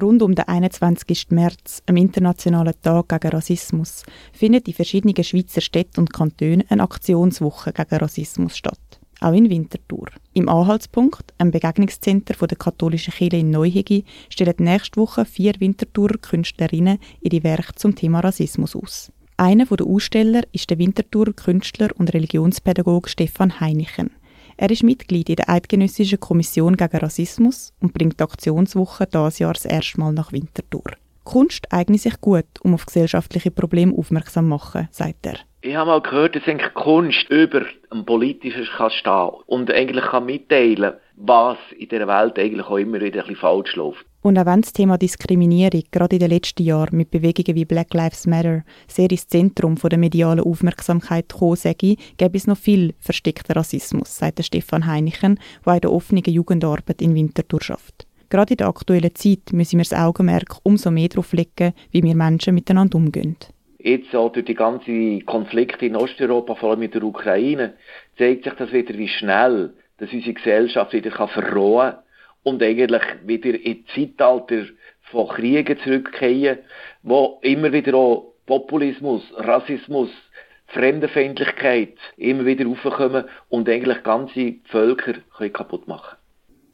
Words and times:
Rund 0.00 0.20
um 0.20 0.34
den 0.34 0.46
21. 0.46 1.30
März, 1.30 1.82
am 1.86 1.96
Internationalen 1.96 2.74
Tag 2.82 3.08
gegen 3.08 3.28
Rassismus, 3.28 4.02
findet 4.32 4.68
in 4.68 4.74
verschiedenen 4.74 5.24
Schweizer 5.24 5.62
Städten 5.62 6.00
und 6.00 6.12
Kantonen 6.12 6.64
eine 6.68 6.82
Aktionswoche 6.82 7.72
gegen 7.72 7.96
Rassismus 7.96 8.58
statt. 8.58 9.00
Auch 9.20 9.32
in 9.32 9.48
Winterthur. 9.48 10.08
Im 10.34 10.50
Anhaltspunkt, 10.50 11.32
einem 11.38 11.50
Begegnungszentrum 11.50 12.46
der 12.46 12.58
katholischen 12.58 13.14
Kirche 13.14 13.38
in 13.38 13.50
Neuhegi, 13.50 14.04
stellen 14.28 14.54
nächste 14.58 15.00
Woche 15.00 15.24
vier 15.24 15.54
Winterthurer 15.58 16.18
Künstlerinnen 16.18 16.98
ihre 17.22 17.42
Werke 17.42 17.74
zum 17.76 17.94
Thema 17.94 18.20
Rassismus 18.20 18.76
aus. 18.76 19.10
Einer 19.38 19.64
der 19.64 19.86
Aussteller 19.86 20.42
ist 20.52 20.68
der 20.68 20.78
Winterthurer 20.78 21.32
Künstler 21.32 21.88
und 21.96 22.12
Religionspädagoge 22.12 23.08
Stefan 23.08 23.60
Heinichen. 23.60 24.10
Er 24.58 24.70
ist 24.70 24.82
Mitglied 24.82 25.28
in 25.28 25.36
der 25.36 25.50
Eidgenössischen 25.50 26.18
Kommission 26.18 26.76
gegen 26.76 26.96
Rassismus 26.96 27.74
und 27.80 27.92
bringt 27.92 28.18
die 28.18 28.24
Aktionswoche 28.24 29.06
dieses 29.06 29.38
Jahr 29.38 29.52
das 29.52 29.66
erste 29.66 30.00
Mal 30.00 30.12
nach 30.12 30.32
Winterthur. 30.32 30.92
Kunst 31.24 31.70
eignet 31.70 32.00
sich 32.00 32.20
gut, 32.20 32.46
um 32.62 32.72
auf 32.72 32.86
gesellschaftliche 32.86 33.50
Probleme 33.50 33.92
aufmerksam 33.92 34.46
zu 34.46 34.48
machen, 34.48 34.88
sagt 34.92 35.26
er. 35.26 35.38
Ich 35.62 35.74
habe 35.74 35.90
mal 35.90 36.00
gehört, 36.00 36.36
dass 36.36 36.46
eigentlich 36.46 36.74
Kunst 36.74 37.28
über 37.28 37.62
ein 37.90 38.04
politisches 38.04 38.68
kann 38.76 38.90
stehen 38.90 39.30
und 39.46 39.70
eigentlich 39.70 40.04
kann 40.04 40.26
mitteilen, 40.26 40.94
was 41.16 41.58
in 41.76 41.88
der 41.88 42.06
Welt 42.06 42.38
eigentlich 42.38 42.66
auch 42.66 42.76
immer 42.76 43.00
wieder 43.00 43.26
ein 43.26 43.34
falsch 43.36 43.74
läuft. 43.74 44.04
Und 44.22 44.38
auch 44.38 44.46
wenn 44.46 44.60
das 44.60 44.72
Thema 44.72 44.98
Diskriminierung 44.98 45.82
gerade 45.90 46.16
in 46.16 46.20
den 46.20 46.30
letzten 46.30 46.62
Jahren 46.62 46.96
mit 46.96 47.10
Bewegungen 47.10 47.56
wie 47.56 47.64
Black 47.64 47.94
Lives 47.94 48.26
Matter 48.26 48.64
sehr 48.86 49.10
ins 49.10 49.28
Zentrum 49.28 49.76
der 49.76 49.98
medialen 49.98 50.40
Aufmerksamkeit 50.40 51.28
gekommen 51.28 51.56
sei, 51.56 51.74
gäbe 51.74 52.36
es 52.36 52.46
noch 52.46 52.58
viel 52.58 52.94
versteckten 52.98 53.54
Rassismus, 53.54 54.18
sagt 54.18 54.44
Stefan 54.44 54.86
Heinichen, 54.86 55.38
der 55.64 55.74
in 55.74 55.80
der 55.80 55.92
offenen 55.92 56.24
Jugendarbeit 56.24 57.00
in 57.00 57.14
Winterthur 57.14 57.62
schafft. 57.62 58.06
Gerade 58.28 58.54
in 58.54 58.58
der 58.58 58.68
aktuellen 58.68 59.14
Zeit 59.14 59.52
müssen 59.52 59.78
wir 59.78 59.84
das 59.84 59.98
Augenmerk 59.98 60.56
umso 60.64 60.90
mehr 60.90 61.08
darauf 61.08 61.32
legen, 61.32 61.72
wie 61.92 62.02
wir 62.02 62.16
Menschen 62.16 62.54
miteinander 62.54 62.96
umgehen. 62.96 63.36
Jetzt 63.86 64.16
auch 64.16 64.32
durch 64.32 64.46
die 64.46 64.56
ganzen 64.56 65.24
Konflikte 65.26 65.86
in 65.86 65.94
Osteuropa, 65.94 66.56
vor 66.56 66.70
allem 66.70 66.80
mit 66.80 66.94
der 66.94 67.04
Ukraine, 67.04 67.74
zeigt 68.18 68.42
sich 68.42 68.52
das 68.54 68.72
wieder, 68.72 68.98
wie 68.98 69.06
schnell 69.06 69.74
dass 69.98 70.12
unsere 70.12 70.34
Gesellschaft 70.34 70.92
wieder 70.92 71.12
verrohen 71.12 71.92
kann 71.92 72.02
und 72.42 72.64
eigentlich 72.64 73.02
wieder 73.24 73.54
in 73.54 73.84
Zeitalter 73.94 74.64
von 75.02 75.28
Kriegen 75.28 75.78
zurückkehren, 75.78 76.58
wo 77.04 77.38
immer 77.42 77.72
wieder 77.72 77.94
auch 77.94 78.34
Populismus, 78.46 79.22
Rassismus, 79.36 80.10
Fremdenfeindlichkeit 80.66 81.94
immer 82.16 82.44
wieder 82.44 82.68
aufkommen 82.68 83.26
und 83.50 83.68
eigentlich 83.68 84.02
ganze 84.02 84.56
Völker 84.64 85.14
können 85.36 85.52
kaputt 85.52 85.86
machen 85.86 86.16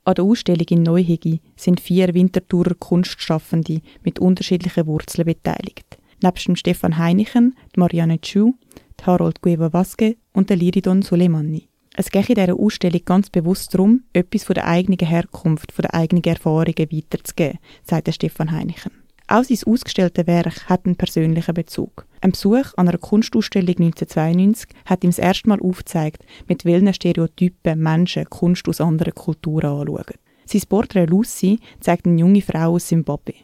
An 0.05 0.15
der 0.15 0.25
Ausstellung 0.25 0.67
in 0.71 0.83
Neuhegi 0.83 1.43
sind 1.57 1.79
vier 1.79 2.15
Winterthurer 2.15 2.75
Kunstschaffende 2.75 3.83
mit 4.03 4.19
unterschiedlichen 4.19 4.87
Wurzeln 4.87 5.27
beteiligt. 5.27 5.99
Nebst 6.23 6.49
dem 6.49 6.57
Stefan 6.57 6.99
Heinichen, 6.99 7.57
Marianne 7.77 8.21
Chu, 8.21 8.55
Harold 9.03 9.43
Gueva 9.43 9.73
Vasque 9.73 10.17
und 10.33 10.49
der 10.49 10.57
Liridon 10.57 11.03
Soleimani. 11.03 11.69
Es 11.95 12.11
geht 12.11 12.31
in 12.31 12.37
dieser 12.37 12.59
Ausstellung 12.59 13.05
ganz 13.05 13.29
bewusst 13.29 13.75
darum, 13.75 14.05
etwas 14.13 14.45
von 14.45 14.55
der 14.55 14.67
eigenen 14.67 15.07
Herkunft, 15.07 15.73
von 15.73 15.83
der 15.83 15.95
eigenen 15.95 16.25
Erfahrungen 16.25 16.91
weiterzugeben, 16.91 17.59
sagt 17.83 18.15
Stefan 18.15 18.53
Heinichen. 18.53 18.93
Auch 19.29 19.45
sein 19.45 19.59
ausgestelltes 19.67 20.27
Werk 20.27 20.69
hat 20.69 20.87
einen 20.87 20.97
persönlichen 20.97 21.55
Bezug. 21.55 22.07
Ein 22.21 22.33
Besuch 22.33 22.73
an 22.77 22.89
einer 22.89 22.99
Kunstausstellung 22.99 23.77
1992 23.77 24.69
hat 24.85 25.05
ihm 25.05 25.11
das 25.11 25.19
erste 25.19 25.49
Mal 25.49 25.61
aufgezeigt, 25.61 26.25
mit 26.49 26.65
welchen 26.65 26.93
Stereotypen 26.95 27.81
Menschen 27.81 28.25
Kunst 28.27 28.69
aus 28.69 28.81
anderen 28.81 29.15
Kulturen 29.15 29.81
anschauen. 29.81 30.19
Sein 30.45 30.63
Porträt 30.69 31.07
Lucy 31.07 31.59
zeigt 31.81 32.07
eine 32.07 32.21
junge 32.21 32.43
Frau 32.43 32.75
aus 32.75 32.87
Zimbabwe. 32.87 33.35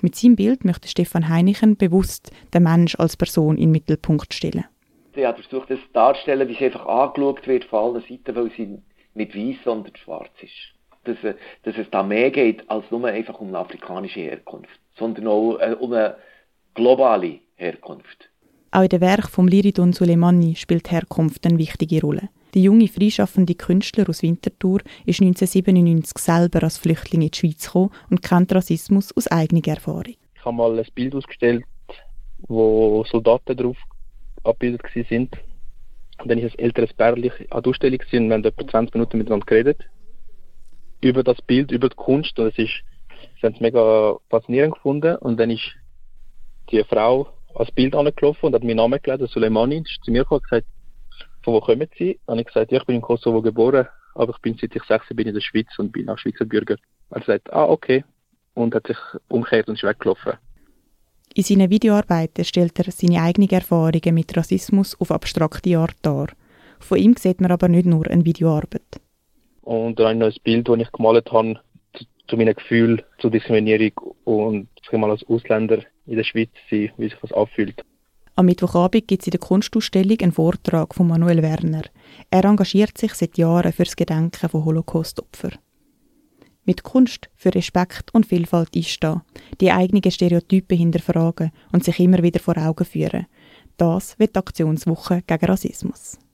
Mit 0.00 0.14
seinem 0.14 0.36
Bild 0.36 0.64
möchte 0.64 0.86
Stefan 0.86 1.28
Heinichen 1.28 1.76
bewusst 1.76 2.30
den 2.54 2.62
Mensch 2.62 2.94
als 2.98 3.16
Person 3.16 3.56
in 3.56 3.62
den 3.62 3.70
Mittelpunkt 3.72 4.32
stellen. 4.32 4.64
Ich 5.14 5.24
habe 5.24 5.42
versucht, 5.42 5.70
das 5.70 5.80
darzustellen, 5.92 6.48
wie 6.48 6.54
sie 6.54 6.66
einfach 6.66 6.86
angeschaut 6.86 7.46
wird 7.48 7.64
von 7.64 7.96
allen 7.96 8.02
Seiten, 8.08 8.36
weil 8.36 8.50
sie 8.56 8.78
nicht 9.14 9.34
weiß, 9.34 9.56
sondern 9.64 9.96
schwarz 9.96 10.30
ist. 10.40 10.52
Dass, 11.04 11.22
äh, 11.24 11.34
dass 11.64 11.76
es 11.76 11.90
da 11.90 12.04
mehr 12.04 12.30
geht, 12.30 12.68
als 12.70 12.84
nur 12.90 13.04
einfach 13.06 13.40
um 13.40 13.48
eine 13.48 13.58
afrikanische 13.58 14.20
Herkunft, 14.20 14.78
sondern 14.96 15.26
auch 15.26 15.58
äh, 15.58 15.74
um 15.78 15.92
eine 15.92 16.16
globale 16.74 17.40
Herkunft. 17.56 18.30
Auch 18.70 18.82
in 18.82 18.88
dem 18.90 19.00
Werk 19.00 19.28
von 19.28 19.48
Liridon 19.48 19.92
Suleimani 19.92 20.54
spielt 20.54 20.90
Herkunft 20.92 21.44
eine 21.46 21.58
wichtige 21.58 22.00
Rolle. 22.02 22.28
Die 22.54 22.62
junge, 22.62 22.88
freischaffende 22.88 23.54
Künstler 23.54 24.08
aus 24.08 24.22
Winterthur 24.22 24.80
ist 25.04 25.20
1997 25.20 26.16
selber 26.16 26.62
als 26.62 26.78
Flüchtling 26.78 27.20
in 27.20 27.30
die 27.30 27.38
Schweiz 27.38 27.66
gekommen 27.66 27.90
und 28.10 28.22
kennt 28.22 28.54
Rassismus 28.54 29.14
aus 29.14 29.26
eigener 29.26 29.66
Erfahrung. 29.68 30.14
Ich 30.34 30.44
habe 30.44 30.56
mal 30.56 30.78
ein 30.78 30.86
Bild 30.94 31.14
ausgestellt, 31.14 31.64
wo 32.46 33.04
Soldaten 33.04 33.56
drauf 33.56 33.76
abgebildet. 34.44 34.82
Und 36.20 36.30
dann 36.30 36.38
ist 36.38 36.58
ein 36.58 36.64
älteres 36.64 36.92
Pärchen 36.94 37.30
an 37.50 37.62
der 37.62 37.70
Ausstellung 37.70 38.00
und 38.00 38.28
wir 38.28 38.34
haben 38.34 38.44
etwa 38.44 38.66
20 38.66 38.94
Minuten 38.94 39.18
miteinander 39.18 39.46
geredet. 39.46 39.84
Über 41.00 41.22
das 41.22 41.40
Bild, 41.42 41.70
über 41.70 41.90
die 41.90 41.96
Kunst. 41.96 42.38
Und 42.38 42.46
es 42.48 42.58
ist, 42.58 42.82
sie 43.40 43.46
haben 43.46 43.54
es 43.54 43.60
mega 43.60 44.16
faszinierend 44.30 44.74
gefunden. 44.74 45.16
Und 45.16 45.38
dann 45.38 45.50
ist 45.50 45.76
die 46.72 46.82
Frau 46.84 47.28
als 47.54 47.70
Bild 47.72 47.94
angelaufen 47.94 48.46
und 48.46 48.54
hat 48.54 48.64
meinen 48.64 48.76
Namen 48.76 49.00
gelesen, 49.02 49.26
Suleimani, 49.26 49.82
ist 49.82 50.02
zu 50.04 50.10
mir 50.10 50.22
gekommen 50.22 50.40
und 50.40 50.50
gesagt, 50.50 50.66
von 51.48 51.54
wo 51.54 51.60
kommen 51.60 51.88
Sie? 51.96 52.20
Und 52.26 52.38
ich 52.38 52.46
gesagt, 52.46 52.72
ja, 52.72 52.78
ich 52.78 52.84
bin 52.84 52.96
in 52.96 53.02
Kosovo 53.02 53.40
geboren, 53.40 53.88
aber 54.14 54.34
ich 54.34 54.42
bin 54.42 54.58
seit 54.60 54.76
ich 54.76 54.82
16 54.82 55.16
bin 55.16 55.28
in 55.28 55.34
der 55.34 55.40
Schweiz 55.40 55.68
und 55.78 55.92
bin 55.92 56.10
auch 56.10 56.18
Schweizer 56.18 56.44
Bürger. 56.44 56.76
Er 57.08 57.22
sagt, 57.22 57.50
ah, 57.54 57.64
okay. 57.64 58.04
Und 58.52 58.74
hat 58.74 58.86
sich 58.86 58.98
umgekehrt 59.28 59.66
und 59.66 59.76
ist 59.76 59.82
weggelaufen. 59.82 60.34
In 61.34 61.42
seinen 61.42 61.70
Videoarbeiten 61.70 62.44
stellt 62.44 62.78
er 62.78 62.92
seine 62.92 63.22
eigenen 63.22 63.48
Erfahrungen 63.48 64.14
mit 64.14 64.36
Rassismus 64.36 64.94
auf 65.00 65.10
abstrakte 65.10 65.78
Art 65.78 65.96
dar. 66.02 66.28
Von 66.80 66.98
ihm 66.98 67.16
sieht 67.16 67.40
man 67.40 67.50
aber 67.50 67.68
nicht 67.68 67.86
nur 67.86 68.06
eine 68.08 68.26
Videoarbeit. 68.26 69.00
Und 69.62 69.98
dann 69.98 70.06
habe 70.06 70.14
ich 70.14 70.18
noch 70.18 70.26
ein 70.26 70.42
Bild, 70.44 70.68
das 70.68 70.78
ich 70.80 70.92
gemalt 70.92 71.32
habe, 71.32 71.60
zu, 71.94 72.04
zu 72.26 72.36
meinem 72.36 72.54
Gefühl 72.56 73.02
zur 73.20 73.30
Diskriminierung 73.30 73.92
und 74.24 74.68
mal 74.92 75.10
als 75.10 75.24
Ausländer 75.26 75.78
in 76.04 76.16
der 76.16 76.24
Schweiz 76.24 76.50
sein, 76.68 76.92
wie 76.98 77.08
sich 77.08 77.18
das 77.22 77.32
anfühlt. 77.32 77.82
Am 78.38 78.46
Mittwochabend 78.46 79.08
gibt 79.08 79.22
es 79.22 79.26
in 79.26 79.32
der 79.32 79.40
Kunstausstellung 79.40 80.16
einen 80.20 80.30
Vortrag 80.30 80.94
von 80.94 81.08
Manuel 81.08 81.42
Werner. 81.42 81.82
Er 82.30 82.44
engagiert 82.44 82.96
sich 82.96 83.12
seit 83.14 83.36
Jahren 83.36 83.72
für 83.72 83.82
das 83.82 83.96
Gedenken 83.96 84.48
von 84.48 84.64
Holocaust-Opfern 84.64 85.58
mit 86.64 86.84
Kunst 86.84 87.30
für 87.34 87.52
Respekt 87.52 88.14
und 88.14 88.26
Vielfalt 88.26 88.76
einstehen, 88.76 89.22
die 89.60 89.72
eigenen 89.72 90.08
Stereotypen 90.08 90.78
hinterfragen 90.78 91.50
und 91.72 91.82
sich 91.82 91.98
immer 91.98 92.22
wieder 92.22 92.38
vor 92.38 92.56
Augen 92.58 92.84
führen. 92.84 93.26
Das 93.76 94.16
wird 94.20 94.36
Aktionswoche 94.36 95.22
gegen 95.26 95.46
Rassismus. 95.46 96.18